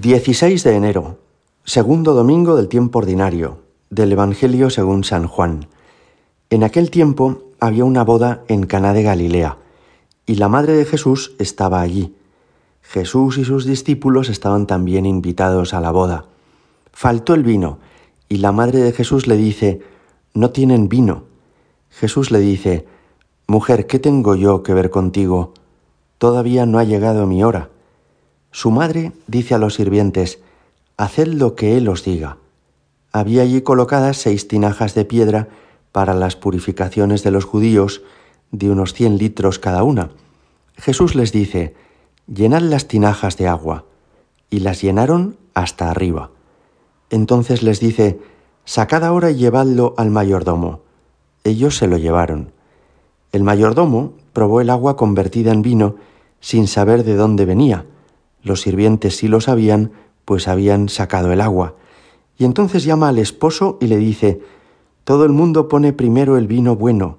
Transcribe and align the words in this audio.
16 0.00 0.64
de 0.64 0.76
enero, 0.76 1.18
segundo 1.62 2.14
domingo 2.14 2.56
del 2.56 2.68
tiempo 2.68 3.00
ordinario, 3.00 3.58
del 3.90 4.10
Evangelio 4.12 4.70
según 4.70 5.04
San 5.04 5.26
Juan. 5.26 5.68
En 6.48 6.64
aquel 6.64 6.90
tiempo 6.90 7.42
había 7.60 7.84
una 7.84 8.02
boda 8.02 8.42
en 8.48 8.64
Caná 8.64 8.94
de 8.94 9.02
Galilea, 9.02 9.58
y 10.24 10.36
la 10.36 10.48
madre 10.48 10.72
de 10.72 10.86
Jesús 10.86 11.36
estaba 11.38 11.82
allí. 11.82 12.14
Jesús 12.80 13.36
y 13.36 13.44
sus 13.44 13.66
discípulos 13.66 14.30
estaban 14.30 14.66
también 14.66 15.04
invitados 15.04 15.74
a 15.74 15.82
la 15.82 15.90
boda. 15.90 16.24
Faltó 16.92 17.34
el 17.34 17.42
vino, 17.42 17.78
y 18.26 18.38
la 18.38 18.52
madre 18.52 18.78
de 18.78 18.92
Jesús 18.92 19.26
le 19.26 19.36
dice, 19.36 19.82
No 20.32 20.48
tienen 20.48 20.88
vino. 20.88 21.24
Jesús 21.90 22.30
le 22.30 22.38
dice, 22.38 22.86
Mujer, 23.46 23.86
¿qué 23.86 23.98
tengo 23.98 24.34
yo 24.34 24.62
que 24.62 24.72
ver 24.72 24.88
contigo? 24.88 25.52
Todavía 26.16 26.64
no 26.64 26.78
ha 26.78 26.84
llegado 26.84 27.26
mi 27.26 27.44
hora. 27.44 27.68
Su 28.52 28.70
madre 28.70 29.12
dice 29.26 29.54
a 29.54 29.58
los 29.58 29.74
sirvientes, 29.74 30.40
Haced 30.96 31.28
lo 31.28 31.54
que 31.54 31.76
él 31.76 31.88
os 31.88 32.04
diga. 32.04 32.38
Había 33.12 33.42
allí 33.42 33.62
colocadas 33.62 34.16
seis 34.16 34.48
tinajas 34.48 34.94
de 34.94 35.04
piedra 35.04 35.48
para 35.92 36.14
las 36.14 36.36
purificaciones 36.36 37.22
de 37.22 37.30
los 37.30 37.44
judíos, 37.44 38.02
de 38.50 38.70
unos 38.70 38.92
cien 38.92 39.18
litros 39.18 39.58
cada 39.58 39.84
una. 39.84 40.10
Jesús 40.76 41.14
les 41.14 41.32
dice, 41.32 41.74
Llenad 42.26 42.62
las 42.62 42.88
tinajas 42.88 43.36
de 43.36 43.48
agua. 43.48 43.84
Y 44.50 44.60
las 44.60 44.82
llenaron 44.82 45.36
hasta 45.54 45.90
arriba. 45.90 46.30
Entonces 47.08 47.62
les 47.62 47.78
dice, 47.78 48.20
Sacad 48.64 49.04
ahora 49.04 49.30
y 49.30 49.36
llevadlo 49.36 49.94
al 49.96 50.10
mayordomo. 50.10 50.80
Ellos 51.44 51.76
se 51.76 51.86
lo 51.86 51.98
llevaron. 51.98 52.52
El 53.32 53.44
mayordomo 53.44 54.14
probó 54.32 54.60
el 54.60 54.70
agua 54.70 54.96
convertida 54.96 55.52
en 55.52 55.62
vino 55.62 55.96
sin 56.40 56.66
saber 56.66 57.04
de 57.04 57.14
dónde 57.14 57.44
venía 57.44 57.86
los 58.42 58.62
sirvientes 58.62 59.16
sí 59.16 59.28
lo 59.28 59.40
sabían, 59.40 59.92
pues 60.24 60.48
habían 60.48 60.88
sacado 60.88 61.32
el 61.32 61.40
agua. 61.40 61.74
Y 62.38 62.44
entonces 62.44 62.84
llama 62.84 63.08
al 63.08 63.18
esposo 63.18 63.78
y 63.80 63.86
le 63.86 63.96
dice, 63.96 64.40
Todo 65.04 65.24
el 65.24 65.32
mundo 65.32 65.68
pone 65.68 65.92
primero 65.92 66.36
el 66.36 66.46
vino 66.46 66.76
bueno, 66.76 67.18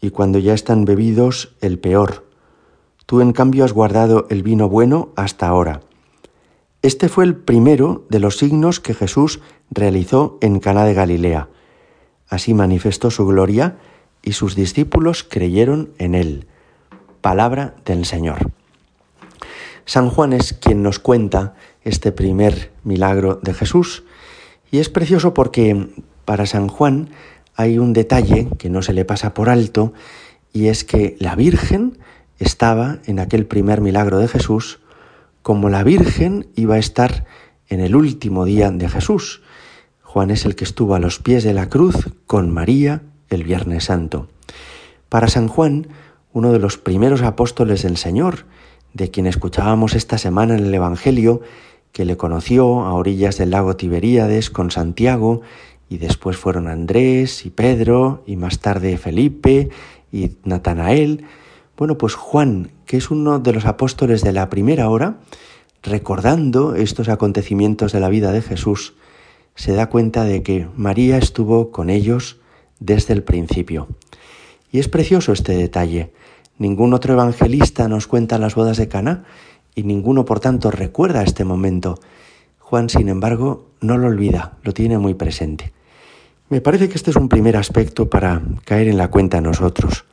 y 0.00 0.10
cuando 0.10 0.38
ya 0.38 0.54
están 0.54 0.84
bebidos, 0.84 1.54
el 1.60 1.78
peor. 1.78 2.26
Tú 3.06 3.20
en 3.20 3.32
cambio 3.32 3.64
has 3.64 3.72
guardado 3.72 4.26
el 4.28 4.42
vino 4.42 4.68
bueno 4.68 5.10
hasta 5.16 5.48
ahora. 5.48 5.80
Este 6.82 7.08
fue 7.08 7.24
el 7.24 7.34
primero 7.34 8.04
de 8.08 8.20
los 8.20 8.36
signos 8.36 8.80
que 8.80 8.94
Jesús 8.94 9.40
realizó 9.70 10.38
en 10.40 10.60
Cana 10.60 10.84
de 10.84 10.94
Galilea. 10.94 11.48
Así 12.28 12.54
manifestó 12.54 13.10
su 13.10 13.26
gloria 13.26 13.78
y 14.22 14.32
sus 14.32 14.54
discípulos 14.54 15.24
creyeron 15.24 15.90
en 15.98 16.14
él. 16.14 16.46
Palabra 17.20 17.74
del 17.84 18.04
Señor. 18.04 18.52
San 19.88 20.10
Juan 20.10 20.34
es 20.34 20.52
quien 20.52 20.82
nos 20.82 20.98
cuenta 20.98 21.54
este 21.82 22.12
primer 22.12 22.72
milagro 22.84 23.40
de 23.42 23.54
Jesús 23.54 24.04
y 24.70 24.80
es 24.80 24.90
precioso 24.90 25.32
porque 25.32 25.88
para 26.26 26.44
San 26.44 26.68
Juan 26.68 27.08
hay 27.54 27.78
un 27.78 27.94
detalle 27.94 28.48
que 28.58 28.68
no 28.68 28.82
se 28.82 28.92
le 28.92 29.06
pasa 29.06 29.32
por 29.32 29.48
alto 29.48 29.94
y 30.52 30.66
es 30.66 30.84
que 30.84 31.16
la 31.20 31.34
Virgen 31.36 31.96
estaba 32.38 32.98
en 33.06 33.18
aquel 33.18 33.46
primer 33.46 33.80
milagro 33.80 34.18
de 34.18 34.28
Jesús 34.28 34.80
como 35.40 35.70
la 35.70 35.84
Virgen 35.84 36.48
iba 36.54 36.74
a 36.74 36.78
estar 36.78 37.24
en 37.66 37.80
el 37.80 37.96
último 37.96 38.44
día 38.44 38.70
de 38.70 38.90
Jesús. 38.90 39.40
Juan 40.02 40.30
es 40.30 40.44
el 40.44 40.54
que 40.54 40.64
estuvo 40.64 40.96
a 40.96 41.00
los 41.00 41.18
pies 41.18 41.44
de 41.44 41.54
la 41.54 41.70
cruz 41.70 42.12
con 42.26 42.50
María 42.50 43.04
el 43.30 43.42
Viernes 43.42 43.84
Santo. 43.84 44.28
Para 45.08 45.28
San 45.28 45.48
Juan, 45.48 45.88
uno 46.34 46.52
de 46.52 46.58
los 46.58 46.76
primeros 46.76 47.22
apóstoles 47.22 47.84
del 47.84 47.96
Señor, 47.96 48.44
de 48.98 49.10
quien 49.10 49.26
escuchábamos 49.26 49.94
esta 49.94 50.18
semana 50.18 50.56
en 50.58 50.66
el 50.66 50.74
Evangelio, 50.74 51.40
que 51.92 52.04
le 52.04 52.16
conoció 52.16 52.80
a 52.82 52.92
orillas 52.92 53.38
del 53.38 53.50
lago 53.50 53.76
Tiberíades 53.76 54.50
con 54.50 54.70
Santiago, 54.70 55.40
y 55.88 55.98
después 55.98 56.36
fueron 56.36 56.66
Andrés 56.66 57.46
y 57.46 57.50
Pedro, 57.50 58.22
y 58.26 58.36
más 58.36 58.58
tarde 58.58 58.98
Felipe 58.98 59.70
y 60.12 60.32
Natanael. 60.44 61.24
Bueno, 61.76 61.96
pues 61.96 62.14
Juan, 62.14 62.72
que 62.86 62.96
es 62.96 63.10
uno 63.10 63.38
de 63.38 63.52
los 63.52 63.64
apóstoles 63.64 64.22
de 64.22 64.32
la 64.32 64.50
primera 64.50 64.90
hora, 64.90 65.20
recordando 65.82 66.74
estos 66.74 67.08
acontecimientos 67.08 67.92
de 67.92 68.00
la 68.00 68.08
vida 68.08 68.32
de 68.32 68.42
Jesús, 68.42 68.94
se 69.54 69.72
da 69.72 69.88
cuenta 69.88 70.24
de 70.24 70.42
que 70.42 70.66
María 70.76 71.18
estuvo 71.18 71.70
con 71.70 71.88
ellos 71.88 72.40
desde 72.80 73.14
el 73.14 73.22
principio. 73.22 73.88
Y 74.72 74.80
es 74.80 74.88
precioso 74.88 75.32
este 75.32 75.56
detalle, 75.56 76.12
Ningún 76.58 76.92
otro 76.92 77.14
evangelista 77.14 77.88
nos 77.88 78.06
cuenta 78.06 78.38
las 78.38 78.56
bodas 78.56 78.76
de 78.76 78.88
Cana 78.88 79.24
y 79.74 79.84
ninguno, 79.84 80.24
por 80.24 80.40
tanto, 80.40 80.72
recuerda 80.72 81.22
este 81.22 81.44
momento. 81.44 82.00
Juan, 82.58 82.88
sin 82.88 83.08
embargo, 83.08 83.70
no 83.80 83.96
lo 83.96 84.08
olvida, 84.08 84.58
lo 84.64 84.74
tiene 84.74 84.98
muy 84.98 85.14
presente. 85.14 85.72
Me 86.48 86.60
parece 86.60 86.88
que 86.88 86.96
este 86.96 87.10
es 87.10 87.16
un 87.16 87.28
primer 87.28 87.56
aspecto 87.56 88.10
para 88.10 88.42
caer 88.64 88.88
en 88.88 88.96
la 88.96 89.08
cuenta 89.08 89.40
nosotros. 89.40 90.04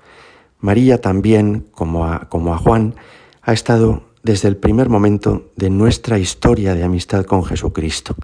María 0.60 1.02
también, 1.02 1.66
como 1.72 2.06
a, 2.06 2.30
como 2.30 2.54
a 2.54 2.58
Juan, 2.58 2.94
ha 3.42 3.54
estado 3.54 4.04
desde 4.22 4.48
el 4.48 4.58
primer 4.58 4.90
momento 4.90 5.50
de 5.56 5.70
nuestra 5.70 6.20
historia 6.20 6.76
de 6.76 6.84
amistad 6.84 7.26
con 7.26 7.44
Jesucristo. 7.44 8.16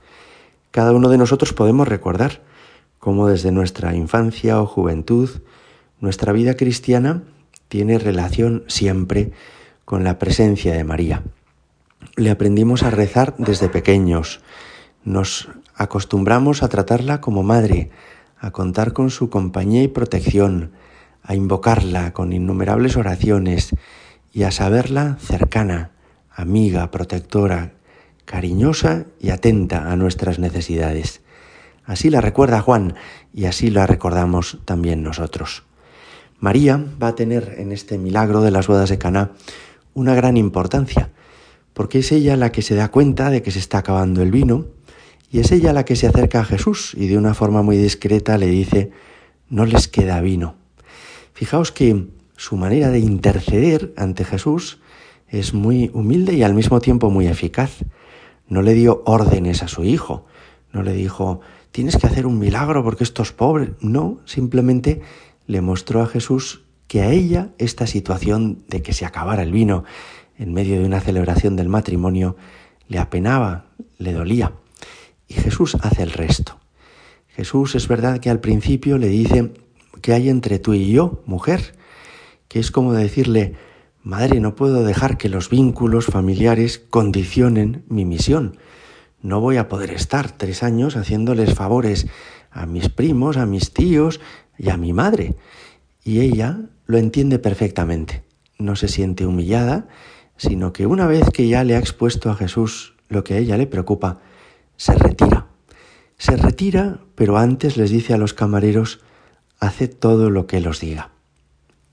Cada 0.70 0.94
uno 0.94 1.10
de 1.10 1.18
nosotros 1.18 1.54
podemos 1.54 1.88
recordar 1.88 2.42
cómo 3.00 3.28
desde 3.28 3.52
nuestra 3.52 3.96
infancia 3.96 4.62
o 4.62 4.68
juventud, 4.68 5.30
nuestra 6.00 6.34
vida 6.34 6.56
cristiana 6.56 7.24
tiene 7.72 8.00
relación 8.00 8.66
siempre 8.68 9.32
con 9.86 10.04
la 10.04 10.20
presencia 10.20 10.74
de 10.74 10.84
María. 10.84 11.24
Le 12.18 12.30
aprendimos 12.30 12.84
a 12.84 12.90
rezar 12.90 13.34
desde 13.38 13.70
pequeños, 13.70 14.42
nos 15.06 15.48
acostumbramos 15.74 16.64
a 16.64 16.68
tratarla 16.68 17.22
como 17.22 17.44
madre, 17.44 17.90
a 18.38 18.52
contar 18.52 18.92
con 18.92 19.10
su 19.10 19.30
compañía 19.30 19.84
y 19.84 19.88
protección, 19.88 20.74
a 21.24 21.34
invocarla 21.34 22.12
con 22.12 22.34
innumerables 22.34 22.98
oraciones 22.98 23.74
y 24.34 24.44
a 24.44 24.52
saberla 24.52 25.16
cercana, 25.22 25.92
amiga, 26.30 26.92
protectora, 26.92 27.72
cariñosa 28.26 29.06
y 29.18 29.30
atenta 29.30 29.90
a 29.90 29.96
nuestras 29.96 30.40
necesidades. 30.40 31.22
Así 31.86 32.10
la 32.10 32.20
recuerda 32.20 32.60
Juan 32.60 32.96
y 33.34 33.46
así 33.46 33.70
la 33.70 33.88
recordamos 33.88 34.60
también 34.66 35.04
nosotros. 35.04 35.64
María 36.42 36.84
va 37.02 37.10
a 37.10 37.16
tener 37.16 37.56
en 37.60 37.72
este 37.72 38.00
milagro 38.00 38.42
de 38.42 38.50
las 38.50 38.66
bodas 38.66 38.90
de 38.90 38.98
Caná 38.98 39.32
una 39.94 40.16
gran 40.16 40.38
importancia, 40.38 41.12
porque 41.74 42.00
es 42.00 42.12
ella 42.12 42.36
la 42.36 42.52
que 42.52 42.64
se 42.64 42.74
da 42.74 42.90
cuenta 42.90 43.30
de 43.30 43.44
que 43.44 43.52
se 43.52 43.60
está 43.60 43.78
acabando 43.78 44.24
el 44.24 44.32
vino 44.32 44.66
y 45.32 45.40
es 45.40 45.52
ella 45.52 45.72
la 45.72 45.86
que 45.86 45.96
se 45.96 46.08
acerca 46.08 46.40
a 46.40 46.46
Jesús 46.46 46.96
y 46.98 47.08
de 47.08 47.20
una 47.20 47.36
forma 47.36 47.62
muy 47.62 47.78
discreta 47.78 48.40
le 48.40 48.48
dice, 48.48 48.90
no 49.50 49.66
les 49.66 49.88
queda 49.88 50.20
vino. 50.20 50.56
Fijaos 51.34 51.72
que 51.72 52.08
su 52.38 52.58
manera 52.58 52.90
de 52.90 53.00
interceder 53.00 53.94
ante 53.96 54.26
Jesús 54.26 54.80
es 55.28 55.54
muy 55.54 55.92
humilde 55.94 56.34
y 56.34 56.42
al 56.42 56.56
mismo 56.56 56.82
tiempo 56.82 57.12
muy 57.12 57.28
eficaz. 57.28 57.86
No 58.48 58.64
le 58.64 58.74
dio 58.74 59.04
órdenes 59.06 59.62
a 59.62 59.68
su 59.68 59.84
hijo, 59.84 60.26
no 60.74 60.82
le 60.82 60.94
dijo, 60.94 61.40
tienes 61.72 61.98
que 61.98 62.08
hacer 62.08 62.26
un 62.26 62.40
milagro 62.40 62.84
porque 62.84 63.04
esto 63.04 63.22
es 63.22 63.32
pobre. 63.32 63.76
No, 63.80 64.18
simplemente 64.26 65.02
le 65.48 65.62
mostró 65.62 66.02
a 66.02 66.08
Jesús 66.08 66.64
que 66.88 67.02
a 67.02 67.12
ella 67.12 67.50
esta 67.58 67.88
situación 67.88 68.64
de 68.68 68.82
que 68.82 68.94
se 68.94 69.06
acabara 69.06 69.44
el 69.44 69.52
vino 69.52 69.84
en 70.38 70.54
medio 70.54 70.80
de 70.80 70.86
una 70.86 71.00
celebración 71.00 71.56
del 71.56 71.70
matrimonio 71.70 72.36
le 72.88 73.00
apenaba, 73.00 73.66
le 73.98 74.14
dolía. 74.14 74.54
Y 75.28 75.36
Jesús 75.36 75.76
hace 75.82 76.04
el 76.04 76.12
resto. 76.12 76.60
Jesús 77.28 77.76
es 77.76 77.88
verdad 77.88 78.20
que 78.20 78.30
al 78.30 78.42
principio 78.42 78.98
le 78.98 79.08
dice 79.08 79.54
que 80.02 80.14
hay 80.14 80.30
entre 80.30 80.60
tú 80.60 80.74
y 80.74 80.92
yo, 80.92 81.24
mujer, 81.26 81.76
que 82.48 82.60
es 82.60 82.72
como 82.72 82.94
decirle, 82.94 83.56
Madre, 84.04 84.40
no 84.40 84.56
puedo 84.56 84.84
dejar 84.84 85.18
que 85.18 85.30
los 85.30 85.50
vínculos 85.50 86.08
familiares 86.08 86.80
condicionen 86.90 87.86
mi 87.88 88.04
misión. 88.04 88.58
No 89.22 89.40
voy 89.40 89.58
a 89.58 89.70
poder 89.70 89.92
estar 89.92 90.32
tres 90.32 90.64
años 90.64 90.98
haciéndoles 90.98 91.54
favores 91.54 92.08
a 92.50 92.66
mis 92.66 92.90
primos, 92.90 93.38
a 93.38 93.46
mis 93.46 93.74
tíos, 93.74 94.20
y 94.62 94.70
a 94.70 94.78
mi 94.78 94.94
madre. 94.94 95.36
Y 96.04 96.22
ella 96.22 96.60
lo 96.86 96.98
entiende 96.98 97.40
perfectamente. 97.40 98.24
No 98.60 98.76
se 98.76 98.88
siente 98.88 99.26
humillada, 99.26 99.88
sino 100.38 100.72
que 100.72 100.86
una 100.86 101.08
vez 101.08 101.30
que 101.34 101.48
ya 101.48 101.64
le 101.64 101.76
ha 101.76 101.80
expuesto 101.80 102.30
a 102.30 102.36
Jesús 102.36 102.94
lo 103.10 103.24
que 103.24 103.34
a 103.34 103.38
ella 103.38 103.58
le 103.58 103.66
preocupa, 103.66 104.20
se 104.78 104.94
retira. 104.94 105.48
Se 106.18 106.38
retira, 106.38 107.00
pero 107.16 107.38
antes 107.38 107.76
les 107.76 107.90
dice 107.90 108.14
a 108.14 108.18
los 108.18 108.36
camareros, 108.36 109.00
haced 109.60 109.96
todo 109.96 110.30
lo 110.30 110.46
que 110.46 110.58
él 110.58 110.68
os 110.68 110.80
diga. 110.80 111.12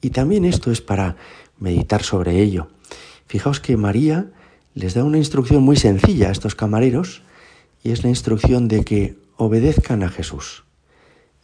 Y 0.03 0.11
también 0.11 0.45
esto 0.45 0.71
es 0.71 0.83
para 0.83 1.17
meditar 1.59 2.03
sobre 2.03 2.43
ello. 2.43 2.69
Fijaos 3.27 3.61
que 3.61 3.77
María 3.77 4.31
les 4.75 4.95
da 4.95 5.05
una 5.05 5.19
instrucción 5.19 5.63
muy 5.63 5.77
sencilla 5.77 6.29
a 6.29 6.33
estos 6.33 6.55
camareros, 6.55 7.23
y 7.83 7.93
es 7.93 8.03
la 8.03 8.11
instrucción 8.11 8.69
de 8.69 8.85
que 8.85 9.17
obedezcan 9.37 10.03
a 10.03 10.09
Jesús. 10.09 10.65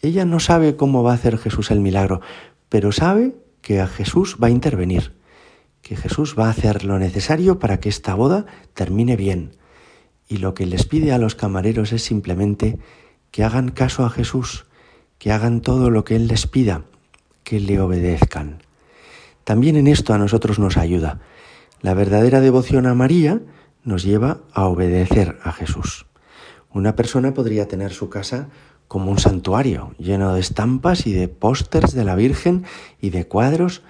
Ella 0.04 0.26
no 0.26 0.38
sabe 0.38 0.76
cómo 0.76 1.02
va 1.02 1.12
a 1.12 1.14
hacer 1.14 1.38
Jesús 1.38 1.70
el 1.70 1.80
milagro, 1.80 2.20
pero 2.68 2.92
sabe 2.92 3.34
que 3.62 3.80
a 3.80 3.86
Jesús 3.86 4.36
va 4.36 4.48
a 4.48 4.50
intervenir, 4.50 5.14
que 5.80 5.96
Jesús 5.96 6.36
va 6.38 6.48
a 6.48 6.50
hacer 6.50 6.84
lo 6.84 6.98
necesario 6.98 7.58
para 7.58 7.80
que 7.80 7.88
esta 7.88 8.14
boda 8.14 8.44
termine 8.74 9.16
bien. 9.16 9.56
y 10.28 10.38
lo 10.38 10.52
que 10.52 10.66
les 10.66 10.84
pide 10.84 11.12
a 11.12 11.18
los 11.18 11.34
camareros 11.34 11.92
es 11.92 12.02
simplemente 12.02 12.78
que 13.30 13.44
hagan 13.44 13.70
caso 13.70 14.04
a 14.04 14.10
Jesús, 14.10 14.66
que 15.18 15.32
hagan 15.32 15.62
todo 15.62 15.88
lo 15.88 16.04
que 16.04 16.16
Él 16.16 16.28
les 16.28 16.46
pida, 16.46 16.84
que 17.42 17.58
le 17.60 17.80
obedezcan. 17.80 18.62
También 19.44 19.76
en 19.76 19.86
esto 19.86 20.12
a 20.12 20.18
nosotros 20.18 20.58
nos 20.58 20.76
ayuda. 20.76 21.20
La 21.80 21.94
verdadera 21.94 22.40
devoción 22.40 22.86
a 22.86 22.94
María 22.94 23.40
nos 23.84 24.02
lleva 24.02 24.40
a 24.52 24.66
obedecer 24.66 25.38
a 25.42 25.52
Jesús. 25.52 26.06
Una 26.72 26.96
persona 26.96 27.32
podría 27.32 27.68
tener 27.68 27.92
su 27.92 28.10
casa 28.10 28.48
como 28.94 29.10
un 29.10 29.18
santuario, 29.18 29.92
lleno 29.98 30.34
de 30.34 30.40
estampas 30.40 31.08
y 31.08 31.12
de 31.12 31.26
pósters 31.26 31.94
de 31.94 32.04
la 32.04 32.14
Virgen 32.14 32.64
y 33.00 33.10
de 33.10 33.26
cuadros, 33.26 33.82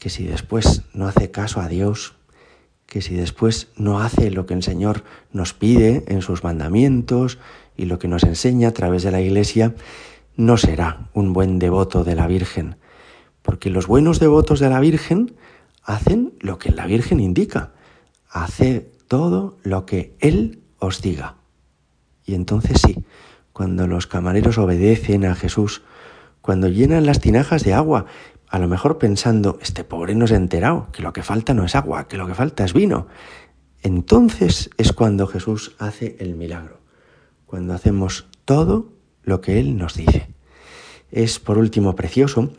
que 0.00 0.10
si 0.10 0.24
después 0.24 0.82
no 0.94 1.06
hace 1.06 1.30
caso 1.30 1.60
a 1.60 1.68
Dios, 1.68 2.16
que 2.86 3.02
si 3.02 3.14
después 3.14 3.68
no 3.76 4.00
hace 4.00 4.32
lo 4.32 4.44
que 4.44 4.54
el 4.54 4.64
Señor 4.64 5.04
nos 5.32 5.54
pide 5.54 6.02
en 6.08 6.22
sus 6.22 6.42
mandamientos 6.42 7.38
y 7.76 7.84
lo 7.84 8.00
que 8.00 8.08
nos 8.08 8.24
enseña 8.24 8.70
a 8.70 8.72
través 8.72 9.04
de 9.04 9.12
la 9.12 9.20
Iglesia, 9.20 9.76
no 10.34 10.56
será 10.56 11.08
un 11.14 11.32
buen 11.32 11.60
devoto 11.60 12.02
de 12.02 12.16
la 12.16 12.26
Virgen, 12.26 12.74
porque 13.42 13.70
los 13.70 13.86
buenos 13.86 14.18
devotos 14.18 14.58
de 14.58 14.70
la 14.70 14.80
Virgen 14.80 15.36
hacen 15.84 16.34
lo 16.40 16.58
que 16.58 16.72
la 16.72 16.86
Virgen 16.86 17.20
indica, 17.20 17.74
hace 18.28 18.90
todo 19.06 19.56
lo 19.62 19.86
que 19.86 20.16
Él 20.18 20.64
os 20.80 21.00
diga. 21.00 21.36
Y 22.26 22.34
entonces 22.34 22.80
sí, 22.84 23.04
cuando 23.52 23.86
los 23.86 24.06
camareros 24.06 24.58
obedecen 24.58 25.24
a 25.24 25.34
Jesús, 25.34 25.82
cuando 26.40 26.68
llenan 26.68 27.06
las 27.06 27.20
tinajas 27.20 27.64
de 27.64 27.74
agua 27.74 28.06
a 28.48 28.58
lo 28.58 28.68
mejor 28.68 28.98
pensando, 28.98 29.58
este 29.62 29.82
pobre 29.82 30.14
no 30.14 30.26
se 30.26 30.34
ha 30.34 30.36
enterado, 30.36 30.88
que 30.92 31.02
lo 31.02 31.14
que 31.14 31.22
falta 31.22 31.54
no 31.54 31.64
es 31.64 31.74
agua, 31.74 32.06
que 32.06 32.18
lo 32.18 32.26
que 32.26 32.34
falta 32.34 32.66
es 32.66 32.74
vino. 32.74 33.06
Entonces 33.82 34.68
es 34.76 34.92
cuando 34.92 35.26
Jesús 35.26 35.74
hace 35.78 36.16
el 36.20 36.34
milagro, 36.34 36.78
cuando 37.46 37.72
hacemos 37.72 38.26
todo 38.44 38.92
lo 39.22 39.40
que 39.40 39.58
Él 39.58 39.78
nos 39.78 39.94
dice. 39.94 40.28
Es 41.10 41.38
por 41.38 41.56
último 41.56 41.96
precioso 41.96 42.50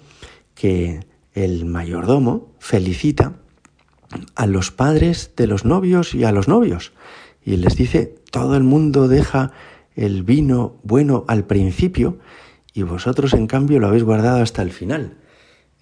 que 0.56 1.06
el 1.34 1.66
mayordomo 1.66 2.52
felicita 2.58 3.34
a 4.34 4.48
los 4.48 4.72
padres 4.72 5.34
de 5.36 5.46
los 5.46 5.64
novios 5.64 6.16
y 6.16 6.24
a 6.24 6.32
los 6.32 6.48
novios 6.48 6.92
y 7.46 7.58
les 7.58 7.76
dice, 7.76 8.16
todo 8.32 8.56
el 8.56 8.64
mundo 8.64 9.08
deja 9.08 9.52
el 9.96 10.24
vino 10.24 10.80
bueno 10.84 11.26
al 11.28 11.46
principio 11.46 12.20
y 12.74 12.84
vosotros 12.84 13.34
en 13.34 13.48
cambio 13.48 13.80
lo 13.80 13.88
habéis 13.88 14.04
guardado 14.04 14.42
hasta 14.42 14.62
el 14.62 14.72
final. 14.72 15.18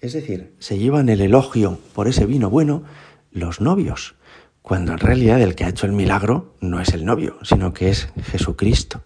Es 0.00 0.12
decir, 0.12 0.54
se 0.58 0.78
llevan 0.78 1.08
el 1.08 1.20
elogio 1.20 1.78
por 1.94 2.08
ese 2.08 2.26
vino 2.26 2.50
bueno 2.50 2.82
los 3.30 3.60
novios, 3.60 4.16
cuando 4.60 4.92
en 4.92 4.98
realidad 4.98 5.40
el 5.40 5.54
que 5.54 5.64
ha 5.64 5.68
hecho 5.68 5.86
el 5.86 5.92
milagro 5.92 6.54
no 6.60 6.80
es 6.80 6.90
el 6.92 7.04
novio, 7.04 7.38
sino 7.42 7.72
que 7.72 7.88
es 7.88 8.08
Jesucristo. 8.24 9.02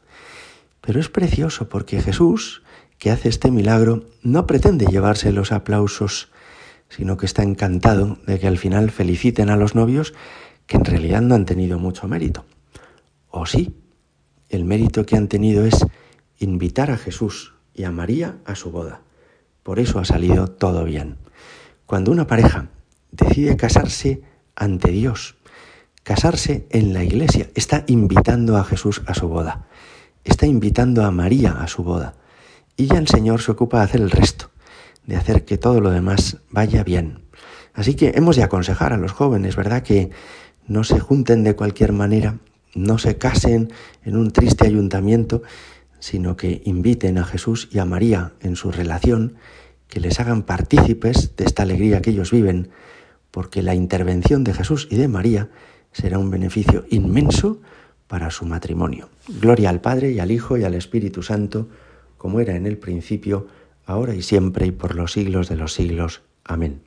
Pero 0.80 1.00
es 1.00 1.08
precioso 1.08 1.68
porque 1.68 2.00
Jesús, 2.00 2.62
que 2.98 3.10
hace 3.10 3.28
este 3.28 3.50
milagro, 3.50 4.04
no 4.22 4.46
pretende 4.46 4.86
llevarse 4.86 5.32
los 5.32 5.52
aplausos, 5.52 6.30
sino 6.88 7.16
que 7.16 7.26
está 7.26 7.42
encantado 7.42 8.18
de 8.26 8.38
que 8.38 8.46
al 8.46 8.58
final 8.58 8.90
feliciten 8.90 9.50
a 9.50 9.56
los 9.56 9.74
novios 9.74 10.14
que 10.66 10.76
en 10.76 10.84
realidad 10.84 11.22
no 11.22 11.34
han 11.34 11.44
tenido 11.44 11.78
mucho 11.78 12.08
mérito. 12.08 12.44
O 13.28 13.46
sí, 13.46 13.76
el 14.48 14.64
mérito 14.64 15.04
que 15.04 15.16
han 15.16 15.28
tenido 15.28 15.64
es 15.64 15.86
invitar 16.38 16.90
a 16.90 16.96
Jesús 16.96 17.54
y 17.74 17.84
a 17.84 17.90
María 17.90 18.36
a 18.44 18.54
su 18.54 18.70
boda. 18.70 19.00
Por 19.62 19.78
eso 19.78 19.98
ha 19.98 20.04
salido 20.04 20.48
todo 20.48 20.84
bien. 20.84 21.16
Cuando 21.86 22.10
una 22.10 22.26
pareja 22.26 22.68
decide 23.10 23.56
casarse 23.56 24.22
ante 24.54 24.90
Dios, 24.90 25.36
casarse 26.02 26.66
en 26.70 26.92
la 26.92 27.04
iglesia, 27.04 27.50
está 27.54 27.84
invitando 27.86 28.56
a 28.56 28.64
Jesús 28.64 29.02
a 29.06 29.14
su 29.14 29.28
boda, 29.28 29.66
está 30.24 30.46
invitando 30.46 31.04
a 31.04 31.10
María 31.10 31.52
a 31.52 31.66
su 31.66 31.82
boda. 31.82 32.14
Y 32.76 32.86
ya 32.86 32.98
el 32.98 33.08
Señor 33.08 33.40
se 33.40 33.52
ocupa 33.52 33.78
de 33.78 33.84
hacer 33.84 34.00
el 34.00 34.10
resto, 34.10 34.50
de 35.06 35.16
hacer 35.16 35.44
que 35.44 35.58
todo 35.58 35.80
lo 35.80 35.90
demás 35.90 36.38
vaya 36.50 36.84
bien. 36.84 37.24
Así 37.74 37.94
que 37.94 38.12
hemos 38.14 38.36
de 38.36 38.42
aconsejar 38.42 38.92
a 38.92 38.98
los 38.98 39.12
jóvenes, 39.12 39.56
¿verdad? 39.56 39.82
Que 39.82 40.10
no 40.66 40.84
se 40.84 40.98
junten 40.98 41.44
de 41.44 41.54
cualquier 41.54 41.92
manera, 41.92 42.38
no 42.76 42.98
se 42.98 43.16
casen 43.18 43.72
en 44.04 44.16
un 44.16 44.30
triste 44.30 44.66
ayuntamiento, 44.66 45.42
sino 45.98 46.36
que 46.36 46.62
inviten 46.64 47.18
a 47.18 47.24
Jesús 47.24 47.68
y 47.72 47.78
a 47.78 47.84
María 47.84 48.34
en 48.40 48.54
su 48.54 48.70
relación, 48.70 49.34
que 49.88 50.00
les 50.00 50.20
hagan 50.20 50.42
partícipes 50.42 51.36
de 51.36 51.44
esta 51.44 51.62
alegría 51.62 52.02
que 52.02 52.10
ellos 52.10 52.30
viven, 52.30 52.70
porque 53.30 53.62
la 53.62 53.74
intervención 53.74 54.44
de 54.44 54.54
Jesús 54.54 54.88
y 54.90 54.96
de 54.96 55.08
María 55.08 55.50
será 55.92 56.18
un 56.18 56.30
beneficio 56.30 56.84
inmenso 56.90 57.60
para 58.06 58.30
su 58.30 58.44
matrimonio. 58.44 59.08
Gloria 59.40 59.70
al 59.70 59.80
Padre 59.80 60.12
y 60.12 60.20
al 60.20 60.30
Hijo 60.30 60.56
y 60.56 60.64
al 60.64 60.74
Espíritu 60.74 61.22
Santo, 61.22 61.68
como 62.18 62.40
era 62.40 62.56
en 62.56 62.66
el 62.66 62.78
principio, 62.78 63.46
ahora 63.84 64.14
y 64.14 64.22
siempre 64.22 64.66
y 64.66 64.72
por 64.72 64.94
los 64.94 65.12
siglos 65.12 65.48
de 65.48 65.56
los 65.56 65.72
siglos. 65.72 66.22
Amén. 66.44 66.82